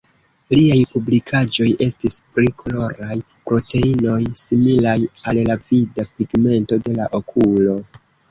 [0.53, 3.17] Liaj publikaĵoj estis pri koloraj
[3.51, 4.97] proteinoj similaj
[5.31, 7.77] al la vida pigmento de la okulo.